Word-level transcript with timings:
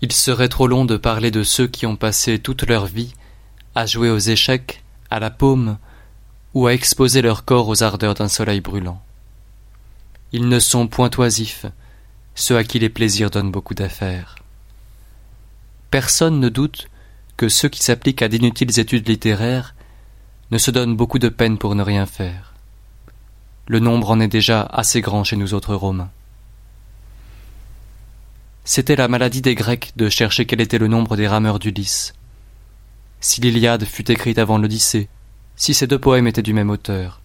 Il 0.00 0.12
serait 0.12 0.48
trop 0.48 0.66
long 0.66 0.84
de 0.84 0.96
parler 0.96 1.30
de 1.30 1.42
ceux 1.42 1.66
qui 1.66 1.86
ont 1.86 1.96
passé 1.96 2.38
toute 2.38 2.62
leur 2.62 2.86
vie 2.86 3.14
à 3.74 3.86
jouer 3.86 4.10
aux 4.10 4.18
échecs, 4.18 4.82
à 5.10 5.18
la 5.18 5.30
paume, 5.30 5.78
ou 6.54 6.66
à 6.66 6.74
exposer 6.74 7.22
leur 7.22 7.44
corps 7.44 7.68
aux 7.68 7.82
ardeurs 7.82 8.14
d'un 8.14 8.28
soleil 8.28 8.60
brûlant. 8.60 9.02
Ils 10.32 10.48
ne 10.48 10.58
sont 10.58 10.86
point 10.86 11.10
oisifs, 11.18 11.66
ceux 12.34 12.56
à 12.56 12.64
qui 12.64 12.78
les 12.78 12.88
plaisirs 12.88 13.30
donnent 13.30 13.50
beaucoup 13.50 13.74
d'affaires. 13.74 14.36
Personne 15.90 16.38
ne 16.38 16.48
doute 16.48 16.88
que 17.36 17.48
ceux 17.48 17.68
qui 17.68 17.82
s'appliquent 17.82 18.22
à 18.22 18.28
d'inutiles 18.28 18.78
études 18.78 19.08
littéraires 19.08 19.74
ne 20.50 20.58
se 20.58 20.70
donnent 20.70 20.96
beaucoup 20.96 21.18
de 21.18 21.28
peine 21.28 21.58
pour 21.58 21.74
ne 21.74 21.82
rien 21.82 22.06
faire. 22.06 22.54
Le 23.66 23.80
nombre 23.80 24.10
en 24.10 24.20
est 24.20 24.28
déjà 24.28 24.62
assez 24.62 25.00
grand 25.00 25.24
chez 25.24 25.36
nous 25.36 25.54
autres 25.54 25.74
Romains. 25.74 26.10
C'était 28.70 28.96
la 28.96 29.08
maladie 29.08 29.40
des 29.40 29.54
Grecs 29.54 29.94
de 29.96 30.10
chercher 30.10 30.44
quel 30.44 30.60
était 30.60 30.76
le 30.76 30.88
nombre 30.88 31.16
des 31.16 31.26
rameurs 31.26 31.58
d'Ulysse. 31.58 32.12
Si 33.18 33.40
l'Iliade 33.40 33.86
fut 33.86 34.10
écrite 34.10 34.38
avant 34.38 34.58
l'Odyssée, 34.58 35.08
si 35.56 35.72
ces 35.72 35.86
deux 35.86 35.98
poèmes 35.98 36.26
étaient 36.26 36.42
du 36.42 36.52
même 36.52 36.68
auteur, 36.68 37.22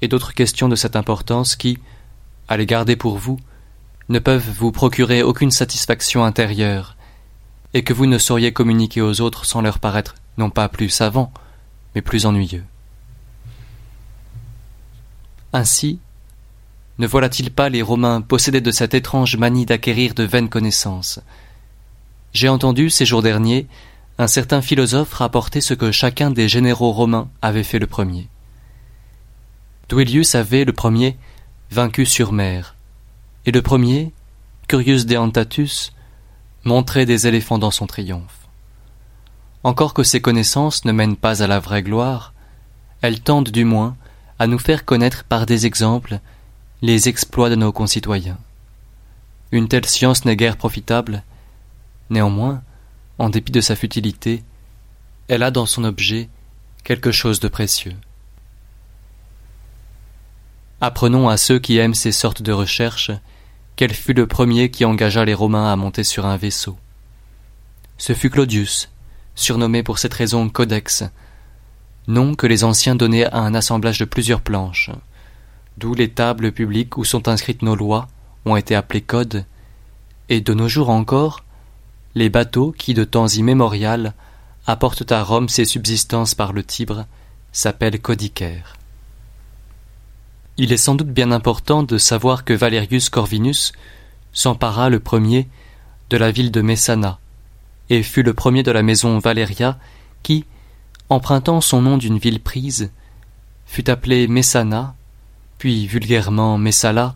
et 0.00 0.08
d'autres 0.08 0.34
questions 0.34 0.68
de 0.68 0.74
cette 0.74 0.96
importance 0.96 1.54
qui, 1.54 1.78
à 2.48 2.56
les 2.56 2.66
garder 2.66 2.96
pour 2.96 3.18
vous, 3.18 3.38
ne 4.08 4.18
peuvent 4.18 4.50
vous 4.58 4.72
procurer 4.72 5.22
aucune 5.22 5.52
satisfaction 5.52 6.24
intérieure, 6.24 6.96
et 7.72 7.84
que 7.84 7.92
vous 7.92 8.06
ne 8.06 8.18
sauriez 8.18 8.52
communiquer 8.52 9.00
aux 9.00 9.20
autres 9.20 9.44
sans 9.44 9.60
leur 9.60 9.78
paraître 9.78 10.16
non 10.38 10.50
pas 10.50 10.68
plus 10.68 10.88
savants, 10.88 11.32
mais 11.94 12.02
plus 12.02 12.26
ennuyeux. 12.26 12.64
Ainsi, 15.52 16.00
ne 17.02 17.08
voilà-t-il 17.08 17.50
pas 17.50 17.68
les 17.68 17.82
Romains 17.82 18.20
possédés 18.20 18.60
de 18.60 18.70
cette 18.70 18.94
étrange 18.94 19.36
manie 19.36 19.66
d'acquérir 19.66 20.14
de 20.14 20.22
vaines 20.22 20.48
connaissances? 20.48 21.18
J'ai 22.32 22.48
entendu, 22.48 22.90
ces 22.90 23.04
jours 23.04 23.22
derniers, 23.22 23.66
un 24.18 24.28
certain 24.28 24.62
philosophe 24.62 25.12
rapporter 25.14 25.60
ce 25.60 25.74
que 25.74 25.90
chacun 25.90 26.30
des 26.30 26.48
généraux 26.48 26.92
romains 26.92 27.28
avait 27.42 27.64
fait 27.64 27.80
le 27.80 27.88
premier. 27.88 28.28
Duilius 29.88 30.36
avait, 30.36 30.64
le 30.64 30.72
premier, 30.72 31.16
vaincu 31.72 32.06
sur 32.06 32.30
mer, 32.30 32.76
et 33.46 33.50
le 33.50 33.62
premier, 33.62 34.12
Curius 34.68 35.04
Deantatus, 35.04 35.92
montrait 36.62 37.04
des 37.04 37.26
éléphants 37.26 37.58
dans 37.58 37.72
son 37.72 37.88
triomphe. 37.88 38.46
Encore 39.64 39.92
que 39.92 40.04
ces 40.04 40.20
connaissances 40.20 40.84
ne 40.84 40.92
mènent 40.92 41.16
pas 41.16 41.42
à 41.42 41.48
la 41.48 41.58
vraie 41.58 41.82
gloire, 41.82 42.32
elles 43.00 43.20
tendent 43.20 43.50
du 43.50 43.64
moins 43.64 43.96
à 44.38 44.46
nous 44.46 44.60
faire 44.60 44.84
connaître 44.84 45.24
par 45.24 45.46
des 45.46 45.66
exemples 45.66 46.20
les 46.82 47.08
exploits 47.08 47.48
de 47.48 47.54
nos 47.54 47.70
concitoyens. 47.70 48.38
Une 49.52 49.68
telle 49.68 49.86
science 49.86 50.24
n'est 50.24 50.34
guère 50.34 50.56
profitable, 50.56 51.22
néanmoins, 52.10 52.60
en 53.18 53.28
dépit 53.28 53.52
de 53.52 53.60
sa 53.60 53.76
futilité, 53.76 54.42
elle 55.28 55.44
a 55.44 55.52
dans 55.52 55.66
son 55.66 55.84
objet 55.84 56.28
quelque 56.82 57.12
chose 57.12 57.38
de 57.38 57.46
précieux. 57.46 57.94
Apprenons 60.80 61.28
à 61.28 61.36
ceux 61.36 61.60
qui 61.60 61.78
aiment 61.78 61.94
ces 61.94 62.10
sortes 62.10 62.42
de 62.42 62.50
recherches 62.50 63.12
quel 63.76 63.94
fut 63.94 64.12
le 64.12 64.26
premier 64.26 64.68
qui 64.72 64.84
engagea 64.84 65.24
les 65.24 65.34
Romains 65.34 65.72
à 65.72 65.76
monter 65.76 66.02
sur 66.02 66.26
un 66.26 66.36
vaisseau. 66.36 66.76
Ce 67.96 68.12
fut 68.12 68.30
Claudius, 68.30 68.90
surnommé 69.36 69.84
pour 69.84 70.00
cette 70.00 70.14
raison 70.14 70.48
Codex, 70.48 71.04
nom 72.08 72.34
que 72.34 72.48
les 72.48 72.64
anciens 72.64 72.96
donnaient 72.96 73.26
à 73.26 73.38
un 73.38 73.54
assemblage 73.54 74.00
de 74.00 74.04
plusieurs 74.04 74.40
planches 74.40 74.90
d'où 75.78 75.94
les 75.94 76.10
tables 76.10 76.52
publiques 76.52 76.96
où 76.96 77.04
sont 77.04 77.28
inscrites 77.28 77.62
nos 77.62 77.76
lois 77.76 78.08
ont 78.44 78.56
été 78.56 78.74
appelées 78.74 79.00
codes, 79.00 79.44
et 80.28 80.40
de 80.40 80.54
nos 80.54 80.68
jours 80.68 80.90
encore, 80.90 81.44
les 82.14 82.28
bateaux 82.28 82.72
qui 82.72 82.94
de 82.94 83.04
temps 83.04 83.28
immémorial 83.28 84.14
apportent 84.66 85.10
à 85.10 85.22
Rome 85.22 85.48
ses 85.48 85.64
subsistances 85.64 86.34
par 86.34 86.52
le 86.52 86.62
Tibre 86.62 87.06
s'appellent 87.52 88.00
codicaires. 88.00 88.76
Il 90.58 90.72
est 90.72 90.76
sans 90.76 90.94
doute 90.94 91.08
bien 91.08 91.32
important 91.32 91.82
de 91.82 91.98
savoir 91.98 92.44
que 92.44 92.52
Valerius 92.52 93.08
Corvinus 93.08 93.72
s'empara 94.32 94.90
le 94.90 95.00
premier 95.00 95.48
de 96.10 96.16
la 96.16 96.30
ville 96.30 96.50
de 96.50 96.60
Messana, 96.60 97.18
et 97.90 98.02
fut 98.02 98.22
le 98.22 98.34
premier 98.34 98.62
de 98.62 98.70
la 98.70 98.82
maison 98.82 99.18
Valeria 99.18 99.78
qui, 100.22 100.44
empruntant 101.08 101.60
son 101.60 101.82
nom 101.82 101.98
d'une 101.98 102.18
ville 102.18 102.40
prise, 102.40 102.90
fut 103.66 103.90
appelée 103.90 104.28
Messana 104.28 104.94
puis 105.62 105.86
vulgairement 105.86 106.58
Messala, 106.58 107.14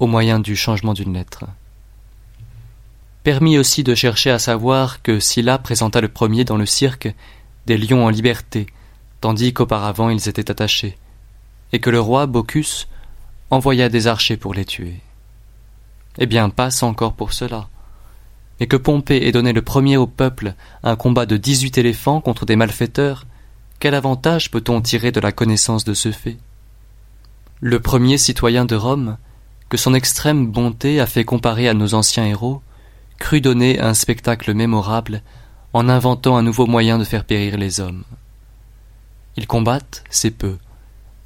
au 0.00 0.08
moyen 0.08 0.40
du 0.40 0.56
changement 0.56 0.94
d'une 0.94 1.14
lettre. 1.14 1.44
Permis 3.22 3.56
aussi 3.56 3.84
de 3.84 3.94
chercher 3.94 4.32
à 4.32 4.40
savoir 4.40 5.00
que 5.00 5.20
Sylla 5.20 5.58
présenta 5.58 6.00
le 6.00 6.08
premier 6.08 6.44
dans 6.44 6.56
le 6.56 6.66
cirque 6.66 7.14
des 7.66 7.78
lions 7.78 8.04
en 8.04 8.08
liberté, 8.08 8.66
tandis 9.20 9.52
qu'auparavant 9.52 10.10
ils 10.10 10.28
étaient 10.28 10.50
attachés, 10.50 10.98
et 11.72 11.78
que 11.78 11.88
le 11.88 12.00
roi 12.00 12.26
Bocchus 12.26 12.88
envoya 13.48 13.88
des 13.88 14.08
archers 14.08 14.36
pour 14.36 14.54
les 14.54 14.64
tuer. 14.64 14.98
Eh 16.18 16.26
bien, 16.26 16.50
passe 16.50 16.82
encore 16.82 17.12
pour 17.12 17.32
cela. 17.32 17.68
Mais 18.58 18.66
que 18.66 18.76
Pompée 18.76 19.24
ait 19.24 19.30
donné 19.30 19.52
le 19.52 19.62
premier 19.62 19.96
au 19.96 20.08
peuple 20.08 20.54
un 20.82 20.96
combat 20.96 21.26
de 21.26 21.36
dix-huit 21.36 21.78
éléphants 21.78 22.20
contre 22.20 22.44
des 22.44 22.56
malfaiteurs, 22.56 23.24
quel 23.78 23.94
avantage 23.94 24.50
peut-on 24.50 24.80
tirer 24.80 25.12
de 25.12 25.20
la 25.20 25.30
connaissance 25.30 25.84
de 25.84 25.94
ce 25.94 26.10
fait? 26.10 26.38
Le 27.60 27.80
premier 27.80 28.18
citoyen 28.18 28.64
de 28.64 28.76
Rome, 28.76 29.16
que 29.68 29.76
son 29.76 29.94
extrême 29.94 30.46
bonté 30.46 31.00
a 31.00 31.06
fait 31.06 31.24
comparer 31.24 31.68
à 31.68 31.74
nos 31.74 31.94
anciens 31.94 32.24
héros, 32.24 32.62
crut 33.18 33.42
donner 33.42 33.80
un 33.80 33.94
spectacle 33.94 34.54
mémorable 34.54 35.22
en 35.72 35.88
inventant 35.88 36.36
un 36.36 36.42
nouveau 36.42 36.66
moyen 36.66 36.98
de 36.98 37.04
faire 37.04 37.24
périr 37.24 37.58
les 37.58 37.80
hommes. 37.80 38.04
Ils 39.36 39.46
combattent, 39.46 40.04
c'est 40.08 40.30
peu. 40.30 40.56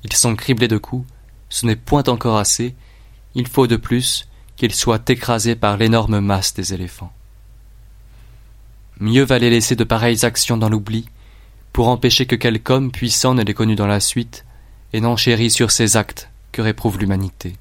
Ils 0.04 0.14
sont 0.14 0.34
criblés 0.34 0.68
de 0.68 0.78
coups, 0.78 1.06
ce 1.48 1.66
n'est 1.66 1.76
point 1.76 2.04
encore 2.04 2.38
assez, 2.38 2.74
il 3.34 3.46
faut 3.46 3.66
de 3.66 3.76
plus 3.76 4.26
qu'ils 4.56 4.74
soient 4.74 5.02
écrasés 5.08 5.54
par 5.54 5.76
l'énorme 5.76 6.20
masse 6.20 6.54
des 6.54 6.74
éléphants. 6.74 7.12
Mieux 9.00 9.24
valait 9.24 9.50
laisser 9.50 9.76
de 9.76 9.84
pareilles 9.84 10.24
actions 10.24 10.56
dans 10.56 10.68
l'oubli, 10.68 11.06
pour 11.72 11.88
empêcher 11.88 12.26
que 12.26 12.36
quelque 12.36 12.70
homme 12.70 12.90
puissant 12.90 13.34
ne 13.34 13.42
les 13.42 13.54
connût 13.54 13.76
dans 13.76 13.86
la 13.86 14.00
suite, 14.00 14.44
et 14.92 15.00
n'enchérit 15.00 15.50
sur 15.50 15.70
ces 15.70 15.96
actes 15.96 16.30
que 16.52 16.62
réprouve 16.62 16.98
l'humanité. 16.98 17.56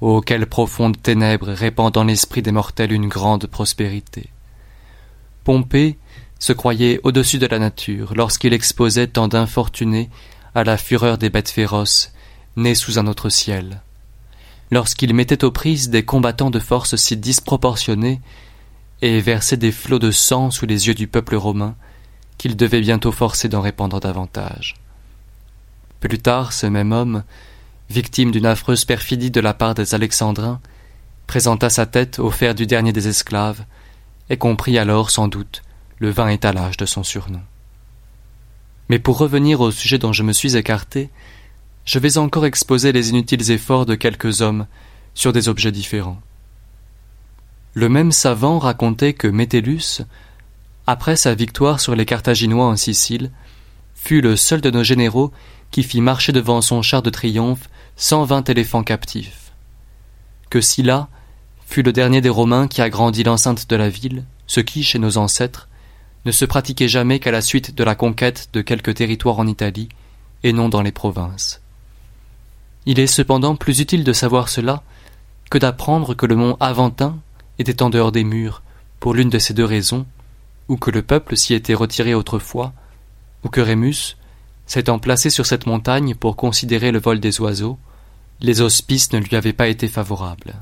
Oh, 0.00 0.20
quelles 0.20 0.46
profondes 0.46 1.00
ténèbres 1.00 1.52
répand 1.52 1.92
dans 1.92 2.04
l'esprit 2.04 2.42
des 2.42 2.52
mortels 2.52 2.92
une 2.92 3.08
grande 3.08 3.46
prospérité. 3.46 4.30
Pompée 5.44 5.98
se 6.38 6.52
croyait 6.52 7.00
au-dessus 7.04 7.38
de 7.38 7.46
la 7.46 7.58
nature 7.58 8.14
lorsqu'il 8.14 8.52
exposait 8.52 9.06
tant 9.06 9.28
d'infortunés 9.28 10.10
à 10.54 10.64
la 10.64 10.76
fureur 10.76 11.16
des 11.16 11.30
bêtes 11.30 11.50
féroces, 11.50 12.12
nées 12.56 12.74
sous 12.74 12.98
un 12.98 13.06
autre 13.06 13.28
ciel. 13.28 13.82
Lorsqu'il 14.70 15.14
mettait 15.14 15.44
aux 15.44 15.50
prises 15.50 15.88
des 15.88 16.04
combattants 16.04 16.50
de 16.50 16.58
force 16.58 16.96
si 16.96 17.16
disproportionnée 17.16 18.20
et 19.02 19.20
versait 19.20 19.56
des 19.56 19.72
flots 19.72 19.98
de 19.98 20.10
sang 20.10 20.50
sous 20.50 20.66
les 20.66 20.86
yeux 20.88 20.94
du 20.94 21.06
peuple 21.06 21.36
romain, 21.36 21.76
qu'il 22.38 22.56
devait 22.56 22.80
bientôt 22.80 23.12
forcer 23.12 23.48
d'en 23.48 23.60
répandre 23.60 24.00
davantage. 24.00 24.74
Plus 26.04 26.18
tard, 26.18 26.52
ce 26.52 26.66
même 26.66 26.92
homme, 26.92 27.24
victime 27.88 28.30
d'une 28.30 28.44
affreuse 28.44 28.84
perfidie 28.84 29.30
de 29.30 29.40
la 29.40 29.54
part 29.54 29.74
des 29.74 29.94
Alexandrins, 29.94 30.60
présenta 31.26 31.70
sa 31.70 31.86
tête 31.86 32.18
au 32.18 32.30
fer 32.30 32.54
du 32.54 32.66
dernier 32.66 32.92
des 32.92 33.08
esclaves, 33.08 33.64
et 34.28 34.36
comprit 34.36 34.76
alors, 34.76 35.10
sans 35.10 35.28
doute, 35.28 35.62
le 35.98 36.10
vain 36.10 36.28
étalage 36.28 36.76
de 36.76 36.84
son 36.84 37.04
surnom. 37.04 37.40
Mais 38.90 38.98
pour 38.98 39.16
revenir 39.16 39.62
au 39.62 39.70
sujet 39.70 39.96
dont 39.96 40.12
je 40.12 40.22
me 40.22 40.34
suis 40.34 40.58
écarté, 40.58 41.08
je 41.86 41.98
vais 41.98 42.18
encore 42.18 42.44
exposer 42.44 42.92
les 42.92 43.08
inutiles 43.08 43.50
efforts 43.50 43.86
de 43.86 43.94
quelques 43.94 44.42
hommes 44.42 44.66
sur 45.14 45.32
des 45.32 45.48
objets 45.48 45.72
différents. 45.72 46.20
Le 47.72 47.88
même 47.88 48.12
savant 48.12 48.58
racontait 48.58 49.14
que 49.14 49.26
Métellus, 49.26 50.02
après 50.86 51.16
sa 51.16 51.34
victoire 51.34 51.80
sur 51.80 51.94
les 51.94 52.04
Carthaginois 52.04 52.66
en 52.66 52.76
Sicile, 52.76 53.30
fut 53.94 54.20
le 54.20 54.36
seul 54.36 54.60
de 54.60 54.70
nos 54.70 54.82
généraux 54.82 55.32
qui 55.74 55.82
fit 55.82 56.00
marcher 56.00 56.30
devant 56.30 56.60
son 56.60 56.82
char 56.82 57.02
de 57.02 57.10
triomphe 57.10 57.68
cent 57.96 58.22
vingt 58.22 58.48
éléphants 58.48 58.84
captifs. 58.84 59.50
Que 60.48 60.60
Sylla 60.60 61.08
fut 61.66 61.82
le 61.82 61.92
dernier 61.92 62.20
des 62.20 62.28
Romains 62.28 62.68
qui 62.68 62.80
agrandit 62.80 63.24
l'enceinte 63.24 63.68
de 63.68 63.74
la 63.74 63.88
ville, 63.88 64.22
ce 64.46 64.60
qui, 64.60 64.84
chez 64.84 65.00
nos 65.00 65.18
ancêtres, 65.18 65.68
ne 66.26 66.30
se 66.30 66.44
pratiquait 66.44 66.86
jamais 66.86 67.18
qu'à 67.18 67.32
la 67.32 67.40
suite 67.40 67.74
de 67.74 67.82
la 67.82 67.96
conquête 67.96 68.50
de 68.52 68.60
quelques 68.60 68.94
territoires 68.94 69.40
en 69.40 69.48
Italie, 69.48 69.88
et 70.44 70.52
non 70.52 70.68
dans 70.68 70.80
les 70.80 70.92
provinces. 70.92 71.60
Il 72.86 73.00
est 73.00 73.08
cependant 73.08 73.56
plus 73.56 73.80
utile 73.80 74.04
de 74.04 74.12
savoir 74.12 74.50
cela 74.50 74.84
que 75.50 75.58
d'apprendre 75.58 76.14
que 76.14 76.26
le 76.26 76.36
mont 76.36 76.56
Aventin 76.60 77.18
était 77.58 77.82
en 77.82 77.90
dehors 77.90 78.12
des 78.12 78.22
murs, 78.22 78.62
pour 79.00 79.12
l'une 79.12 79.28
de 79.28 79.40
ces 79.40 79.54
deux 79.54 79.64
raisons, 79.64 80.06
ou 80.68 80.76
que 80.76 80.92
le 80.92 81.02
peuple 81.02 81.36
s'y 81.36 81.52
était 81.52 81.74
retiré 81.74 82.14
autrefois, 82.14 82.72
ou 83.42 83.48
que 83.48 83.60
Rémus, 83.60 84.16
S'étant 84.66 84.98
placé 84.98 85.30
sur 85.30 85.46
cette 85.46 85.66
montagne 85.66 86.14
pour 86.14 86.36
considérer 86.36 86.90
le 86.90 86.98
vol 86.98 87.20
des 87.20 87.40
oiseaux, 87.40 87.78
les 88.40 88.60
auspices 88.60 89.12
ne 89.12 89.18
lui 89.18 89.36
avaient 89.36 89.52
pas 89.52 89.68
été 89.68 89.88
favorables. 89.88 90.54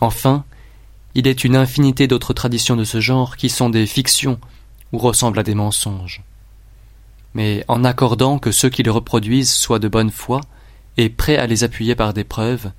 Enfin, 0.00 0.44
il 1.14 1.26
est 1.26 1.44
une 1.44 1.56
infinité 1.56 2.06
d'autres 2.06 2.32
traditions 2.32 2.76
de 2.76 2.84
ce 2.84 3.00
genre 3.00 3.36
qui 3.36 3.48
sont 3.48 3.70
des 3.70 3.86
fictions 3.86 4.38
ou 4.92 4.98
ressemblent 4.98 5.38
à 5.38 5.44
des 5.44 5.54
mensonges. 5.54 6.22
Mais 7.34 7.64
en 7.68 7.84
accordant 7.84 8.38
que 8.38 8.52
ceux 8.52 8.68
qui 8.68 8.82
les 8.82 8.90
reproduisent 8.90 9.52
soient 9.52 9.78
de 9.80 9.88
bonne 9.88 10.10
foi 10.10 10.40
et 10.96 11.08
prêts 11.08 11.36
à 11.36 11.46
les 11.46 11.64
appuyer 11.64 11.94
par 11.96 12.14
des 12.14 12.24
preuves, 12.24 12.70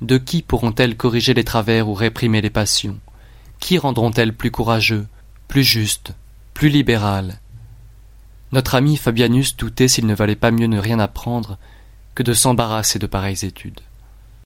de 0.00 0.18
qui 0.18 0.42
pourront-elles 0.42 0.96
corriger 0.96 1.34
les 1.34 1.44
travers 1.44 1.88
ou 1.88 1.94
réprimer 1.94 2.40
les 2.40 2.50
passions? 2.50 2.98
Qui 3.60 3.78
rendront-elles 3.78 4.34
plus 4.34 4.50
courageux, 4.50 5.06
plus 5.48 5.64
justes, 5.64 6.12
plus 6.54 6.68
libéral 6.68 7.40
Notre 8.54 8.76
ami 8.76 8.96
Fabianus 8.96 9.56
doutait 9.56 9.88
s'il 9.88 10.06
ne 10.06 10.14
valait 10.14 10.36
pas 10.36 10.52
mieux 10.52 10.68
ne 10.68 10.78
rien 10.78 11.00
apprendre 11.00 11.58
que 12.14 12.22
de 12.22 12.32
s'embarrasser 12.32 13.00
de 13.00 13.08
pareilles 13.08 13.44
études. 13.44 13.80